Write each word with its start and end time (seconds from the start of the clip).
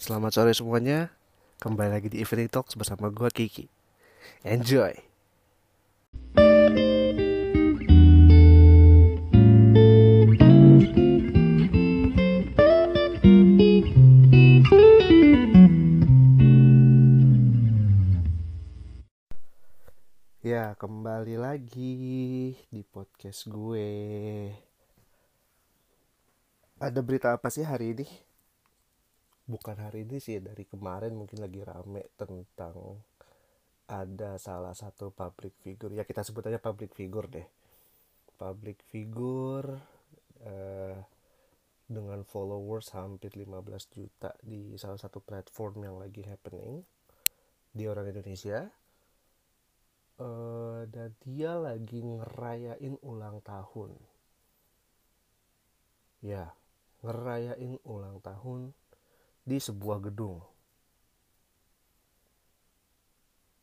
Selamat 0.00 0.32
sore 0.32 0.56
semuanya. 0.56 1.12
Kembali 1.60 1.92
lagi 1.92 2.08
di 2.08 2.24
Evening 2.24 2.48
Talks 2.48 2.72
bersama 2.72 3.12
gue 3.12 3.28
Kiki. 3.28 3.68
Enjoy. 4.48 4.96
Ya, 20.40 20.72
kembali 20.80 21.36
lagi 21.36 21.92
di 22.72 22.80
podcast 22.88 23.44
gue. 23.52 24.48
Ada 26.80 27.04
berita 27.04 27.36
apa 27.36 27.52
sih 27.52 27.68
hari 27.68 27.92
ini? 27.92 28.29
Bukan 29.50 29.76
hari 29.82 30.06
ini 30.06 30.22
sih, 30.22 30.38
dari 30.38 30.62
kemarin 30.62 31.18
mungkin 31.18 31.42
lagi 31.42 31.58
rame 31.66 32.14
tentang 32.14 33.02
ada 33.90 34.38
salah 34.38 34.70
satu 34.78 35.10
public 35.10 35.58
figure. 35.58 35.90
Ya 35.90 36.06
kita 36.06 36.22
sebut 36.22 36.46
aja 36.46 36.62
public 36.62 36.94
figure 36.94 37.26
deh. 37.26 37.48
Public 38.38 38.78
figure 38.86 39.74
eh, 40.46 40.96
dengan 41.90 42.22
followers 42.22 42.94
hampir 42.94 43.34
15 43.34 43.50
juta 43.90 44.30
di 44.38 44.78
salah 44.78 45.02
satu 45.02 45.18
platform 45.18 45.82
yang 45.82 45.98
lagi 45.98 46.22
happening 46.22 46.86
di 47.74 47.90
orang 47.90 48.14
Indonesia 48.14 48.70
uh, 50.22 50.86
dan 50.86 51.10
dia 51.26 51.58
lagi 51.58 51.98
ngerayain 51.98 52.94
ulang 53.02 53.42
tahun 53.42 53.90
ya 56.22 56.46
ngerayain 57.02 57.82
ulang 57.82 58.22
tahun 58.22 58.70
di 59.50 59.58
sebuah 59.58 59.98
gedung. 60.06 60.38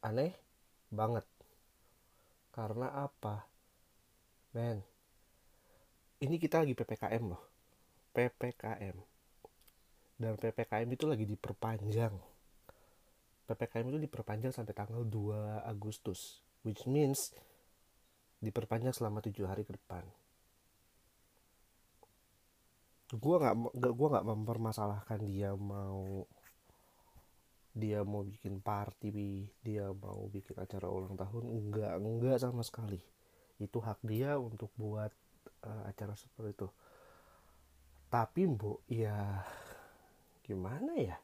Aneh 0.03 0.35
banget. 0.91 1.23
Karena 2.51 2.91
apa? 2.91 3.47
Men 4.51 4.83
ini 6.19 6.35
kita 6.35 6.67
lagi 6.67 6.75
ppkm 6.75 7.23
loh. 7.23 7.43
Ppkm 8.11 8.97
dan 10.19 10.33
ppkm 10.35 10.87
itu 10.91 11.05
lagi 11.07 11.23
diperpanjang. 11.23 12.15
PPKM 13.47 13.87
itu 13.95 13.99
diperpanjang 14.03 14.51
sampai 14.51 14.75
tanggal 14.75 15.07
2 15.07 15.63
Agustus 15.63 16.43
which 16.67 16.83
means 16.83 17.31
diperpanjang 18.43 18.91
selama 18.91 19.23
tujuh 19.23 19.47
hari 19.47 19.63
ke 19.63 19.71
depan 19.71 20.03
gue 23.07 23.35
nggak 23.39 23.55
gua 23.95 24.07
nggak 24.19 24.27
mempermasalahkan 24.27 25.23
dia 25.23 25.55
mau 25.55 26.27
dia 27.77 28.03
mau 28.03 28.25
bikin 28.25 28.59
party 28.59 29.47
dia 29.63 29.93
mau 29.93 30.27
bikin 30.27 30.57
acara 30.59 30.89
ulang 30.91 31.15
tahun 31.15 31.45
enggak 31.45 31.93
enggak 32.01 32.37
sama 32.41 32.65
sekali. 32.65 32.99
Itu 33.61 33.79
hak 33.79 34.03
dia 34.03 34.35
untuk 34.35 34.73
buat 34.75 35.13
uh, 35.63 35.83
acara 35.87 36.17
seperti 36.17 36.57
itu. 36.57 36.67
Tapi 38.09 38.41
bu 38.49 38.81
ya 38.91 39.45
gimana 40.43 40.91
ya? 40.97 41.15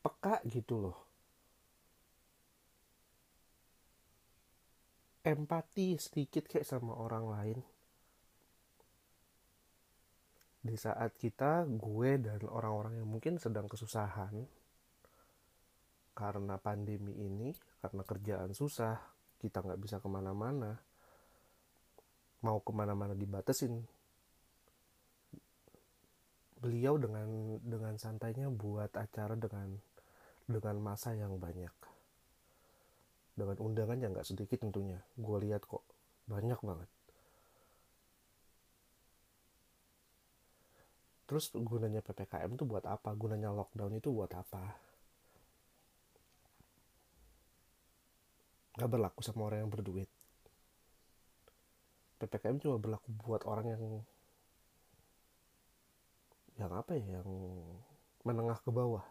Peka 0.00 0.42
gitu 0.48 0.74
loh. 0.80 0.98
Empati 5.24 5.96
sedikit 6.00 6.48
kayak 6.48 6.68
sama 6.68 6.96
orang 6.96 7.24
lain 7.28 7.58
di 10.64 10.80
saat 10.80 11.12
kita 11.20 11.68
gue 11.68 12.10
dan 12.16 12.40
orang-orang 12.48 12.96
yang 12.96 13.08
mungkin 13.08 13.36
sedang 13.36 13.68
kesusahan 13.68 14.32
karena 16.16 16.56
pandemi 16.56 17.12
ini 17.20 17.52
karena 17.84 18.00
kerjaan 18.00 18.56
susah 18.56 18.96
kita 19.36 19.60
nggak 19.60 19.76
bisa 19.76 20.00
ke 20.00 20.08
mana-mana 20.08 20.80
mau 22.40 22.64
ke 22.64 22.72
mana-mana 22.72 23.12
dibatasin 23.12 23.84
beliau 26.64 26.96
dengan 26.96 27.60
dengan 27.60 28.00
santainya 28.00 28.48
buat 28.48 28.88
acara 28.96 29.36
dengan 29.36 29.76
dengan 30.48 30.76
masa 30.80 31.12
yang 31.12 31.36
banyak. 31.36 31.72
Dengan 33.36 33.56
undangan 33.60 34.00
yang 34.00 34.16
nggak 34.16 34.28
sedikit 34.28 34.64
tentunya. 34.64 34.96
Gue 35.12 35.44
lihat 35.44 35.68
kok 35.68 35.84
banyak 36.24 36.56
banget 36.64 36.88
terus 41.24 41.48
gunanya 41.56 42.04
ppkm 42.04 42.56
itu 42.56 42.64
buat 42.68 42.84
apa? 42.84 43.10
Gunanya 43.16 43.48
lockdown 43.52 43.96
itu 43.96 44.12
buat 44.12 44.32
apa? 44.36 44.76
Nggak 48.76 48.90
berlaku 48.90 49.20
sama 49.24 49.48
orang 49.48 49.64
yang 49.64 49.72
berduit. 49.72 50.10
Ppkm 52.20 52.60
cuma 52.60 52.76
berlaku 52.76 53.08
buat 53.24 53.42
orang 53.48 53.66
yang 53.72 53.84
yang 56.54 56.70
apa 56.70 56.94
ya 56.94 57.18
yang 57.18 57.28
menengah 58.22 58.58
ke 58.60 58.70
bawah. 58.70 59.04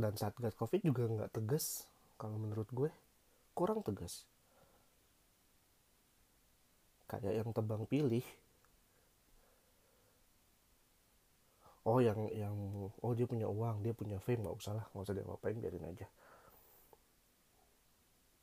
Dan 0.00 0.16
saat 0.16 0.32
covid 0.32 0.80
juga 0.80 1.04
nggak 1.04 1.36
tegas 1.36 1.84
kalau 2.16 2.40
menurut 2.40 2.68
gue. 2.72 2.90
Kurang 3.52 3.84
tegas 3.84 4.24
kayak 7.10 7.42
yang 7.42 7.50
tebang 7.50 7.82
pilih. 7.90 8.22
Oh 11.82 11.98
yang 11.98 12.30
yang 12.30 12.54
oh 13.02 13.12
dia 13.18 13.26
punya 13.26 13.50
uang 13.50 13.82
dia 13.82 13.90
punya 13.90 14.22
fame 14.22 14.46
nggak 14.46 14.54
usah 14.54 14.78
lah 14.78 14.86
nggak 14.94 15.02
usah 15.02 15.14
dia 15.16 15.26
ngapain 15.26 15.58
biarin 15.58 15.90
aja. 15.90 16.06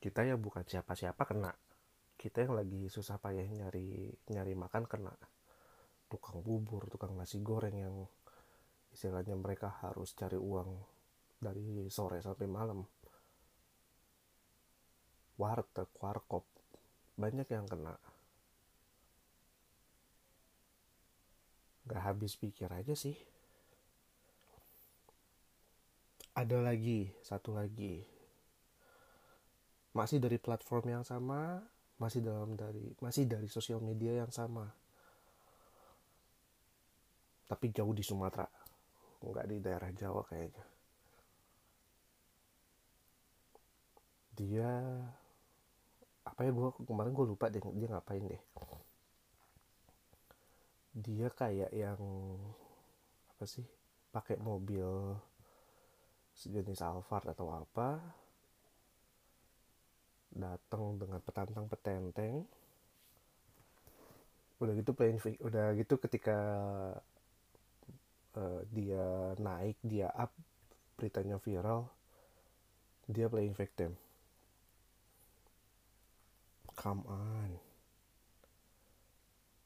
Kita 0.03 0.27
ya 0.27 0.35
bukan 0.35 0.67
siapa-siapa 0.67 1.23
kena. 1.23 1.53
Kita 2.17 2.43
yang 2.43 2.59
lagi 2.59 2.91
susah 2.91 3.15
payah 3.21 3.47
nyari 3.47 4.11
nyari 4.33 4.53
makan 4.57 4.83
kena. 4.83 5.13
Tukang 6.11 6.43
bubur 6.43 6.91
tukang 6.91 7.15
nasi 7.15 7.39
goreng 7.39 7.77
yang 7.77 7.95
istilahnya 8.91 9.37
mereka 9.37 9.79
harus 9.79 10.11
cari 10.17 10.35
uang 10.35 10.69
dari 11.39 11.87
sore 11.87 12.19
sampai 12.19 12.47
malam. 12.49 12.83
Warteg 15.37 15.87
warkop 16.01 16.43
banyak 17.13 17.45
yang 17.53 17.69
kena 17.69 18.06
gak 21.87 22.03
habis 22.03 22.35
pikir 22.35 22.67
aja 22.69 22.93
sih. 22.93 23.15
Ada 26.37 26.61
lagi 26.61 27.09
satu 27.25 27.55
lagi. 27.55 28.03
Masih 29.95 30.21
dari 30.21 30.37
platform 30.37 31.01
yang 31.01 31.05
sama 31.07 31.63
masih 31.97 32.21
dalam 32.21 32.53
dari 32.53 32.93
masih 33.01 33.25
dari 33.25 33.49
sosial 33.49 33.81
media 33.81 34.21
yang 34.21 34.29
sama. 34.29 34.69
Tapi 37.47 37.73
jauh 37.73 37.95
di 37.95 38.05
Sumatera 38.05 38.45
nggak 39.17 39.47
di 39.49 39.57
daerah 39.57 39.89
Jawa 39.97 40.21
kayaknya. 40.29 40.65
Dia 44.37 44.69
apa 46.21 46.45
ya 46.45 46.51
gue 46.53 46.69
kemarin 46.85 47.15
gue 47.15 47.25
lupa 47.25 47.49
deh 47.49 47.63
dia 47.63 47.87
ngapain 47.89 48.21
deh 48.21 48.43
dia 50.97 51.29
kayak 51.29 51.69
yang 51.77 52.01
apa 53.37 53.45
sih 53.45 53.61
pakai 54.09 54.41
mobil 54.41 55.13
sejenis 56.33 56.81
Alphard 56.81 57.29
atau 57.29 57.53
apa 57.53 58.01
datang 60.33 60.97
dengan 60.97 61.21
petantang 61.21 61.69
petenteng. 61.69 62.49
Udah 64.57 64.73
gitu 64.73 64.97
playing 64.97 65.21
udah 65.37 65.77
gitu 65.77 66.01
ketika 66.01 66.37
uh, 68.33 68.61
dia 68.73 69.37
naik 69.37 69.77
dia 69.85 70.09
up 70.17 70.33
beritanya 70.97 71.37
viral 71.37 71.93
dia 73.05 73.29
playing 73.29 73.53
victim. 73.53 73.93
Come 76.73 77.05
on. 77.05 77.61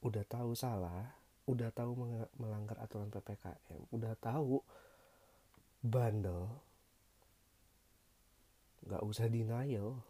Udah 0.03 0.27
tahu 0.27 0.51
salah 0.59 1.20
udah 1.51 1.69
tahu 1.75 1.91
melanggar 2.39 2.79
aturan 2.79 3.11
ppkm 3.11 3.91
udah 3.91 4.13
tahu 4.19 4.63
bandel 5.83 6.61
nggak 8.85 9.03
usah 9.05 9.25
denial. 9.29 10.01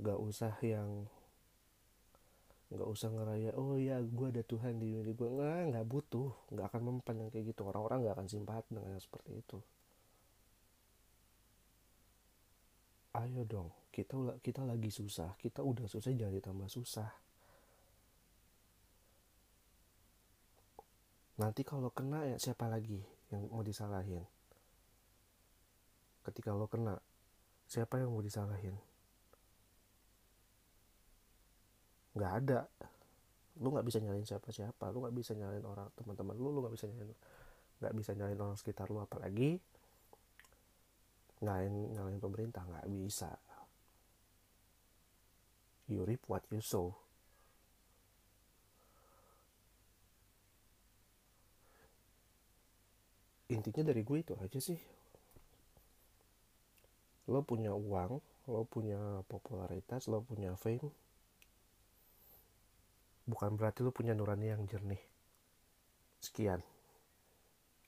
Nggak 0.00 0.18
usah 0.18 0.54
yang 0.64 0.90
nggak 2.70 2.86
usah 2.86 3.10
ngeraya 3.10 3.50
oh 3.58 3.74
ya 3.74 3.98
gue 3.98 4.30
ada 4.30 4.46
Tuhan 4.46 4.78
di 4.78 4.94
diri 4.94 5.10
gue 5.10 5.26
nggak 5.26 5.74
nggak 5.74 5.86
butuh 5.90 6.30
nggak 6.54 6.66
akan 6.70 6.82
mempan 6.86 7.16
yang 7.26 7.30
kayak 7.30 7.54
gitu. 7.54 7.66
Orang-orang 7.66 8.06
nggak 8.06 8.16
akan 8.18 8.28
simpati 8.30 8.70
dengan 8.70 8.94
yang 8.94 9.02
seperti 9.02 9.30
itu 9.42 9.58
ayo 13.26 13.44
dong 13.44 13.70
kita 13.90 14.14
kita 14.40 14.62
lagi 14.62 14.88
susah 14.88 15.34
kita 15.42 15.60
udah 15.66 15.84
susah 15.90 16.14
jangan 16.14 16.34
ditambah 16.38 16.70
susah. 16.70 17.10
Nanti 21.40 21.64
kalau 21.64 21.88
kena 21.90 22.28
ya 22.28 22.36
siapa 22.36 22.68
lagi 22.68 23.00
yang 23.32 23.48
mau 23.48 23.64
disalahin? 23.64 24.20
Ketika 26.20 26.52
lo 26.52 26.68
kena 26.68 27.00
siapa 27.64 27.96
yang 27.96 28.12
mau 28.12 28.20
disalahin? 28.20 28.76
Nggak 32.12 32.32
ada. 32.44 32.60
Lu 33.56 33.72
nggak 33.72 33.88
bisa 33.88 33.98
nyalain 34.04 34.28
siapa 34.28 34.52
siapa 34.52 34.92
lu 34.92 35.00
nggak 35.00 35.16
bisa 35.16 35.32
nyalain 35.32 35.64
orang 35.64 35.88
teman-teman 35.96 36.36
lu 36.36 36.52
lu 36.52 36.60
nggak 36.60 36.76
bisa 36.76 36.86
nyalain 36.92 37.16
nggak 37.80 37.94
bisa 37.96 38.10
nyalain 38.12 38.40
orang 38.40 38.56
sekitar 38.60 38.92
lu 38.92 39.00
apalagi 39.00 39.56
nyalain 41.40 41.72
nyalain 41.92 42.20
pemerintah 42.20 42.62
nggak 42.64 42.88
bisa. 42.88 43.32
You 45.90 46.06
reap 46.06 46.22
what 46.30 46.46
you 46.52 46.62
sow. 46.62 46.94
Intinya 53.50 53.90
dari 53.90 54.06
gue 54.06 54.18
itu 54.22 54.38
aja 54.38 54.60
sih. 54.62 54.78
Lo 57.26 57.42
punya 57.42 57.74
uang 57.74 58.22
lo 58.50 58.66
punya 58.66 59.22
popularitas 59.30 60.10
lo 60.10 60.26
punya 60.26 60.58
fame 60.58 60.90
bukan 63.30 63.54
berarti 63.54 63.86
lo 63.86 63.94
punya 63.94 64.10
nurani 64.10 64.50
yang 64.50 64.66
jernih. 64.66 64.98
Sekian 66.18 66.58